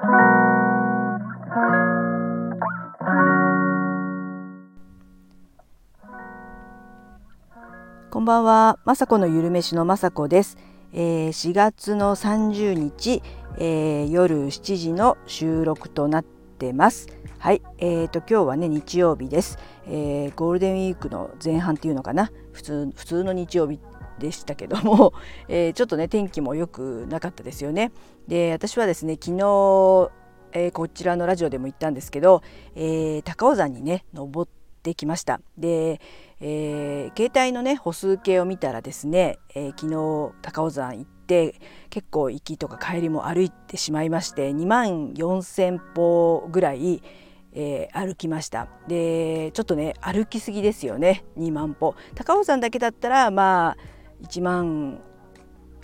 [0.00, 0.06] こ
[8.20, 10.56] んばんは、まさこのゆるめしのまさこです。
[10.94, 13.22] えー、4月の30日、
[13.58, 17.08] えー、夜7時の収録となってます。
[17.38, 23.78] はい、えーと今日はね日曜日です、えー、ゴールデンウィークの前半っていうのかな、普通普通の日曜日
[24.20, 25.12] でしたけども、
[25.48, 27.90] えー、ちょっとね天気も良くなかったですよね。
[28.28, 30.10] で私はですね昨日、
[30.52, 32.42] えー、こちらのラジオでも言ったんですけど、
[32.76, 34.50] えー、高尾山にね登っ
[34.82, 35.40] てきました。
[35.58, 36.00] で、
[36.40, 41.56] え携帯のね歩数計を見たらですね、え昨日高尾山行って
[41.90, 47.02] 結構行きとか帰りも歩いてしまいまして2万4,000歩ぐらい
[47.52, 53.76] えー、歩きましたでちょっとね歩きすぎですよね2万歩高尾山だけだったらまあ
[54.22, 55.00] 1万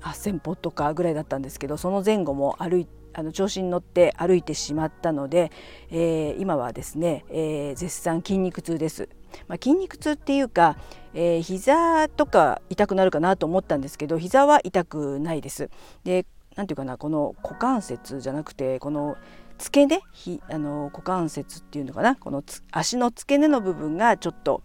[0.00, 5.50] 8,000歩とかぐらいだったんですけどその前後も歩いあの調子に乗って歩いてしまったので、
[5.90, 9.08] えー、今はですね、えー、絶賛筋肉痛です。
[9.48, 10.76] まあ、筋肉痛っていうか、
[11.14, 15.70] えー、膝とか痛くなるかなと思ったんですけど膝は痛くないです。
[16.04, 16.26] で
[16.56, 19.16] なんていうかなこの股関節じゃなくてこの
[19.58, 20.02] 付け根？
[20.12, 22.16] ひあの股関節っていうのかな？
[22.16, 24.62] この足の付け根の部分がちょっと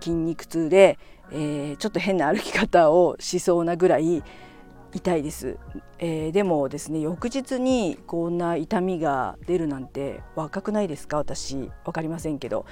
[0.00, 0.98] 筋肉痛で、
[1.30, 4.22] えー、ちょっと変な歩き方をしそうなぐらい
[4.94, 5.58] 痛いです、
[5.98, 11.18] えー、でもですね翌日にこんな痛みが出るなんて若くないですか？
[11.18, 12.64] 私分かりませんけど。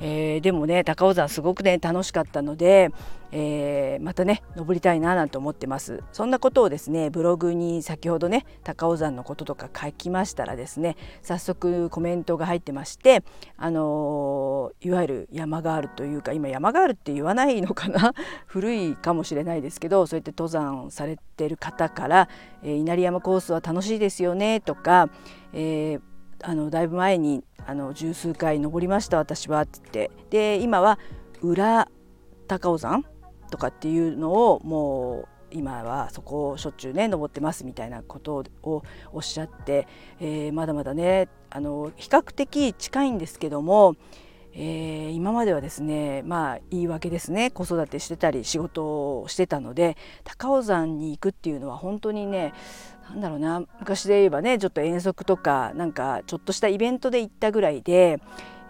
[0.00, 2.90] えー、でもね高尾山すごくね楽しかったので、
[3.32, 6.02] えー、またね登りたいななんて思ってます。
[6.12, 13.22] そんなことをですねブログに先ほどね高尾山のこととか書きましたらですね早速コメントが入ってまして
[13.56, 18.14] あのー、いわゆる山ガールというか今山ガールって言わないのかな？
[18.46, 22.28] 古いかもしれないですけどそうやって登山されてる方から、
[22.62, 25.08] え、稲荷山コースは楽しいですよねとか、
[25.52, 26.00] えー、
[26.42, 30.56] あのだいぶ前にあの十数回登りました私はって言って。
[30.56, 30.98] で今は
[31.42, 31.88] 裏
[32.46, 33.04] 高尾山
[33.50, 39.88] とかっていうのをもう今はそこをしょっちゅうね登ってますみたいなことをおっしゃって、
[40.20, 43.96] えー、まだまだねあの比較的近いんですけども、
[44.52, 52.52] えー、今まではですねまあ言い訳ですね子育てしてたり仕事をしてたので高尾山に行くっていうのは本当にね
[53.10, 58.20] なんだろうな昔で言えばねちょっと遠足とかなんかちょっとしたイベントで行ったぐらいで、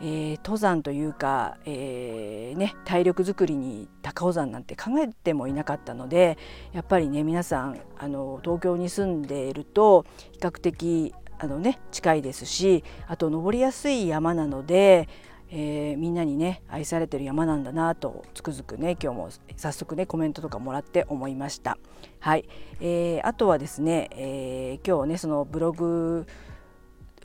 [0.00, 6.38] えー、登山というか、えー、ね、体力づくりに高尾山なんて考えてもいなかったので
[6.72, 15.08] やっぱりね皆さんあの東京に住んでいると比較的あの、ね、近いですしあと登りやすい山なので
[15.50, 21.76] えー、みんなにね愛されてる山なんだなとつくづくね今日も早速ねコメントとかもらって思いました。
[22.20, 22.48] はい、
[22.80, 26.26] えー、あとはですね、えー、今日ねそのブログ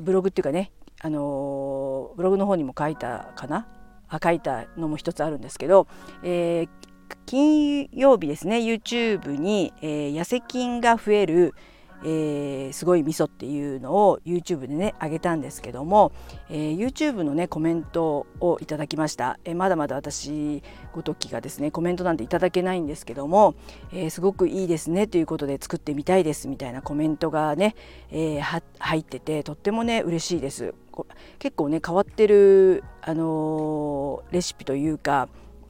[0.02, 0.72] ブログっていうかね
[1.02, 3.68] あのブログの方にも書いたかな？
[4.08, 5.88] あ書いたのも一つあるんですけど、
[6.24, 6.68] え、
[7.26, 11.54] 金曜日ですね YouTube に、えー、痩せ菌が増える
[12.04, 16.12] えー、すごい味噌っていうのを YouTube でね上げたんですけども、
[16.50, 20.62] えー、YouTube のねコメントをいただきました、えー、まだまだ私
[20.94, 23.56] ごときがですねコメントなんていただけないんですけども、
[23.92, 27.76] え、すごくいいですねということで作ってみたいですみたいなコメントがね、
[28.12, 30.74] え、入っててとってもね嬉しいです。
[31.40, 35.28] 結構ね変わってる、あの、レシピというか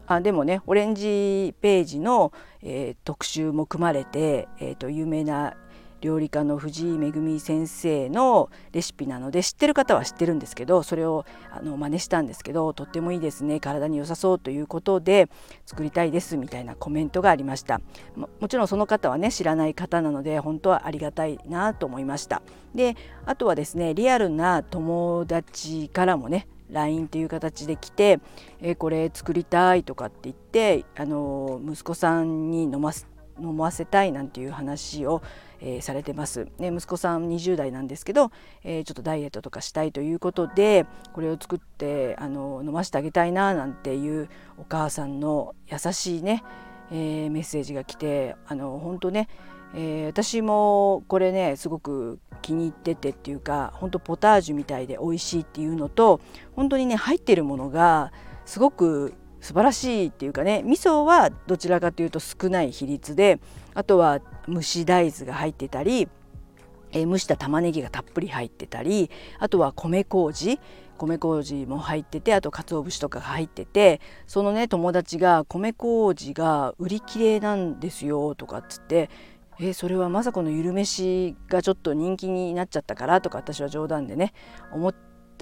[0.08, 2.32] あでもねオレンジページの、
[2.62, 5.56] えー、特集も組まれて、えーと有名な
[6.02, 7.00] 料理家の藤井
[7.36, 13.60] 恵先生のレシピなので知ってる方は知ってるんですけどそれをあの真似したんですけどとってもいいですね。
[13.60, 15.30] 体に良さそうということで
[15.66, 17.82] 作りたいですみたいなコメントがありました。
[18.16, 22.42] ももちろんその方はね知らない方なので本当はありがたいなと思いました。
[22.74, 22.96] で
[23.26, 28.20] あとはですねリアルな友達からもね LINE という形で来て
[28.62, 33.08] 「えこれ作りたい」とかって言ってあの息子さんに飲ます
[33.40, 35.22] 飲ませたいなんていう話を、
[35.60, 38.32] えー、されてます、ね、息子さん20代なんですけど、
[38.64, 46.44] えー、ちょっとダイエットとかしたいということでこれを作ってあの飲ませてあげたいななんていうお母さんの優しいね、
[46.92, 49.28] えー、メッセージが来てあの本当ね、
[49.76, 56.22] え私もこれねすごく気に入っててっていうか本当ポタージュみたいで美味しいっていうのと
[56.56, 58.12] 本当にね入ってるものが
[58.46, 59.14] すごく
[59.46, 63.40] 素晴らしいっていうかね味噌はどちらかというと少ない比率で
[63.76, 64.20] あとは
[64.50, 66.08] 蒸し大豆が入ってたり、
[66.92, 70.60] えー、蒸した玉ねぎがたっぷり入ってたりあとは米麹
[70.98, 79.12] 米麹も入っててあと鰹節とかが入っててそのね友達が米麹が売り切れなんですよとかっつって
[79.60, 84.34] え、それは雅子のゆるめしがちょっと人気になっちゃったからとか私は冗談でね
[84.74, 84.96] 思っ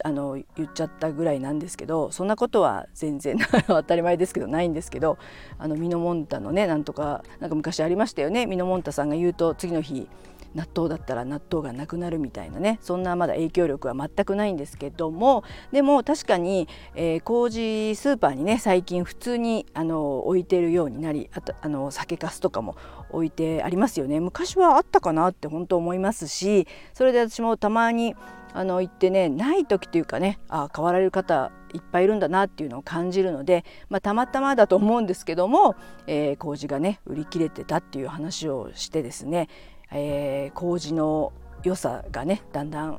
[0.04, 3.38] あの言っちゃったぐらいなんですけどそんなことは全然
[3.68, 5.18] 当たり前ですけどないんですけど
[5.58, 8.46] あのミノモンタのねなんとかなんか昔ありましたよね。
[8.46, 10.08] ミノモンタさんが言うと次の日
[10.56, 12.80] 納豆だったら納豆がなくなるみたいなね。
[12.82, 15.44] そんなまだ影響力は全くないんですけども。
[15.72, 22.76] でも確かに、えー、麹スーパーにね最近普通にあの置いてるようになりあとあの酒粕とかも
[23.10, 24.20] 置いてありますよね。
[24.20, 28.16] 昔はあったかなって本当思いますしそれで私もたまに
[28.54, 39.50] あの行ってねない時というかねあ変わられる方いっぱいいるんだなっていうのを感じるので、まあ、たまたまだと思うんですけども、えー、麹がね売り切れてたっていう話をしてですね
[39.94, 41.32] えー、麹の
[41.64, 42.98] 良さがねだんだん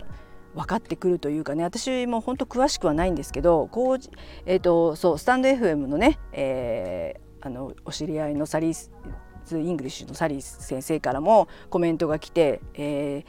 [0.55, 4.11] 分かってくるというかね私も本当詳しくはないんですけど麹、
[4.46, 8.91] えーと、そうスタンド FM のね、えー、あのお知り合いのサリー
[9.44, 13.25] 's English のサリー先生からもコメントが来て、え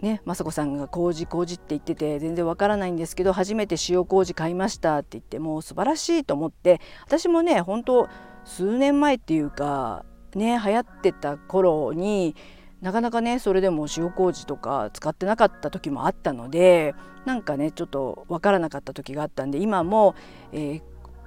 [0.00, 8.08] ー、ね、雅子さんが麹麹って言ってて全然わからないんですけど初めて塩麹買いましたって言ってもう素晴らしいと思って私もね本当
[8.44, 10.04] 数年前っていうか
[10.34, 12.36] ね流行ってた頃に
[12.80, 16.94] なかなかねそれでも塩麹とか使ってなかった時もあったので
[17.24, 20.14] なんかねちょっと分からなかった時があったんで今も、
[20.52, 20.82] え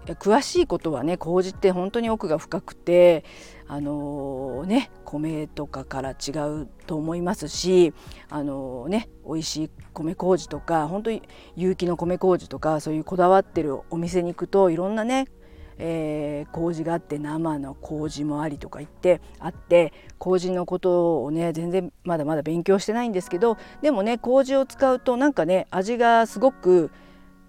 [0.06, 3.26] ー、詳しいことはね麹って本当に奥が深くて
[3.68, 6.32] あのー、ね米とかから違
[6.62, 7.94] うと思いますし
[8.30, 11.24] あのー、ね美味しい米麹とか本当に
[11.56, 15.28] 有機の米麹とかそういうこだわってるお店に行くといろんなね
[15.80, 16.19] えー、
[16.52, 26.92] 麹があって生の麹もありとか言ってあって麹のことをね全然まだまだ勉強してないんですけどでもね麹を使うとなんかね味がすごく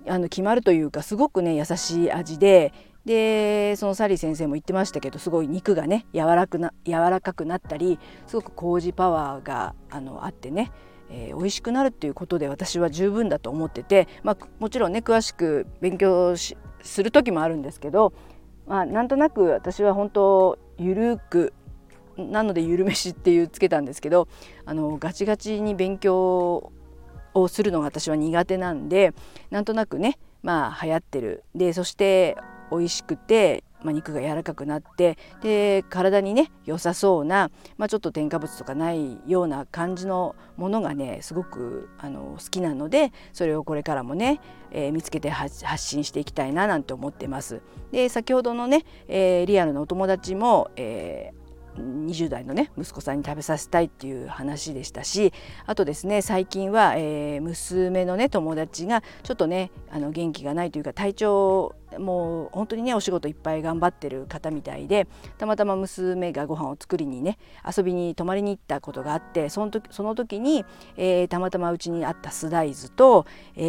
[0.06, 2.72] あの決まるというかすごくね優しい味で
[3.04, 10.70] でそのサリー先生も言ってましたけどすごい肉がね柔らくな柔らかくなったりすごく麹パワーがあのあってね
[11.10, 16.54] えー、美味しくなるっていうことで私は十分だと思ってて、まあ、もちろんね詳しく勉強す
[17.02, 18.12] る時もあるんですけど、
[18.70, 21.52] まあ、なんとなく私は本当ゆるく
[22.16, 24.28] なのでゆるめしっていうつけたんですけど
[24.64, 26.70] あのガチガチに勉強
[27.34, 29.12] をするのが私は苦手なんで
[29.50, 31.42] なんとなくねまあ流行ってる。
[31.52, 32.36] でそして
[32.70, 44.40] 美味しくてまあ、肉が柔らかくなってで体にね良さそうな、まあ、ちょっと添加物とかないような感じのものがねすごくあの好きなのでそれをこれからもね、
[44.70, 47.62] えー、見つけて発信していきたいななんて思ってます。
[47.92, 51.39] で先ほどのね、えー、リアルのお友達も、えー
[51.76, 55.32] 20代のね息子さんに食べさせたいっていう話でしたし
[55.66, 65.08] あとですね最近は、えー、娘のね友達がちょっとねあの元気がないというか体調もう本当にねお仕事いっぱい頑張ってる方みたいで
[65.38, 67.38] たまたま娘がご飯を作りにね
[67.76, 70.64] 遊びに泊まりに行ったことがあってその時その時に、
[70.96, 73.26] えー、たまたまうちにあった酢大豆と,、
[73.56, 73.62] え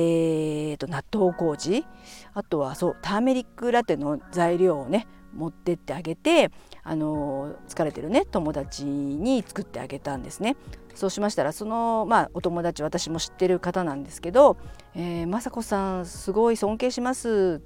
[0.73, 1.85] ーと納豆麹
[2.33, 6.51] あとはそうターメリックラテの材料をね持ってってあげて
[6.83, 10.55] あの疲れてるね友達に作ってあげたんですね。
[10.95, 14.57] そうしましたらその、まあ、お友達私も知ってる方なんですけど
[14.93, 17.61] 「えー、雅子さんすごい尊敬します」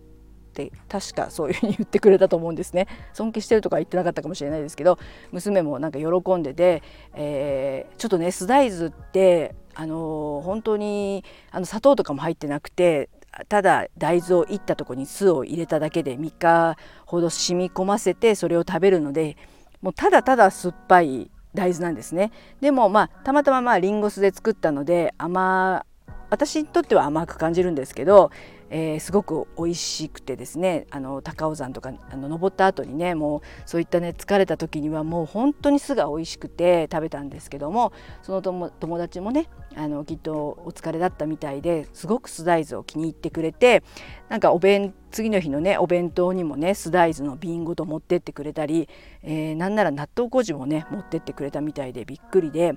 [0.52, 5.00] って確かそういうふうに言ってくれたと思うんですね尊敬してるとか言ってなかったかもしれないですけど
[5.32, 6.84] 娘もなんか喜んでて、
[7.14, 13.10] えー、ちょっとねスダイズってあの、本当にあの砂糖とかも入ってなくて
[13.50, 19.38] ただ大豆をいったとこに酢を入れただけで3日ほど染み込ませてそれを食べるので
[19.82, 22.32] もうただただ酸っぱい大豆なんですね。
[22.60, 25.86] でもまあたまたままあリンゴ酢で作ったので甘
[26.30, 28.32] 私にとっては甘く感じるんですけど
[28.70, 43.84] えー、すごく美味しくてですねあの高尾山とかあの登った後にねもうそういったね疲れた時にはもう本当に酢が美味しくて食べたんですけどもその友達もねあのきっとお疲れだったみたいですごく酢大豆を気に入ってくれて
[44.30, 48.90] なんかお弁次の日のねお弁当にもね酢大豆の瓶ごと持ってってくれたり、
[49.22, 52.76] えー、なんなら納豆麹もね持ってってくれたみたいでびっくりで。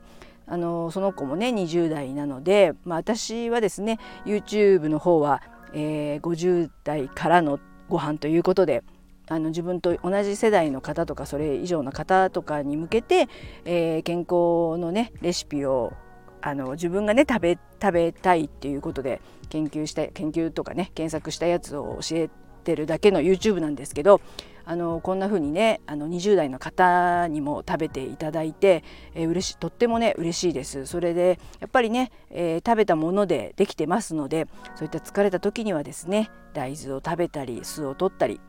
[0.49, 8.83] あのその子もね20代なので、まあ、私はですね YouTube の方はえー、50代からのご飯ということで
[9.29, 13.29] あの自分と同じ世代の方とかそれ以上の方とかに向けて、
[13.65, 15.93] えー、健康のねレシピを
[16.41, 22.31] あの自分がね食べ食べたいっていうことで研究した研究とかね検索したやつを教え
[22.65, 24.21] てるだけの YouTube なんですけど
[24.71, 28.85] あのこんな風にねあの20代の方にも食べていただいて、
[29.15, 30.85] えー、嬉しとってもね嬉しいです。
[30.85, 34.47] それでやっぱりね、えー、食べたものでできてますので
[34.77, 38.43] そういった疲れた時にはですね大豆を食べたり酢を取ったり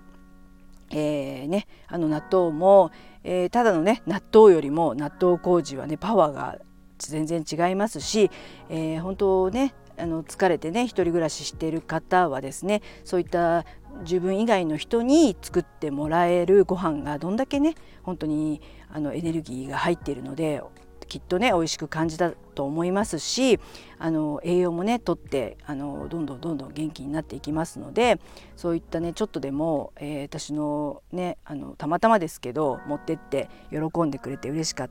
[0.92, 2.92] えー、ね、あの納豆も、
[3.24, 6.58] えー、ただのね納豆よりも納豆麹はねパワーが
[6.98, 8.30] 全然違いますし、
[8.70, 13.66] えー、本当ねあの疲れてね一人暮らししている方はですねそういった
[14.02, 20.62] 自分以外の人に作ってもらえるご飯がどんだけね本当にあのエネルギーが入っているので
[21.10, 23.60] きっとね美味しく感じたと思いますし
[23.98, 28.22] あの栄養もねとってあのどんどんどんどん元気になっていきますので
[28.56, 34.90] そういったねちょっとでも、えー、私のねあのたまたまですけど持ってって喜んでくれて嬉しかっ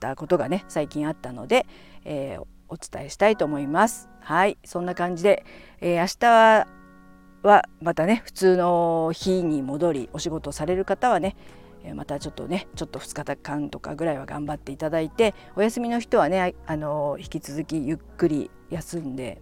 [0.00, 1.66] たことがね最近あったので、
[2.04, 4.08] えー、お伝えしたいと思います。
[4.20, 5.44] はいそんな感じで、
[5.80, 6.79] えー、明日は
[7.42, 11.36] はまたね普通の日に戻りお仕事される方はね
[11.94, 19.40] またちょっとねちょっと2日間とかぐらいは頑張っていただいてお休みの人はねあの引き続きゆっくり休んで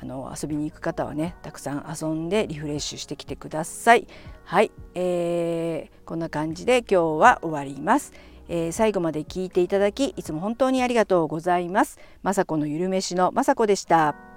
[0.00, 4.06] あの遊びに行く方はねたくさん遊んでリフレッシュしてきてください。
[4.44, 8.12] はい、えー、こんな感じで今日は終わります。
[8.48, 11.98] えー、最後まで聞いていただきいつも本当にありがとうございます。
[12.22, 14.33] 雅子のゆるめしの雅子でした。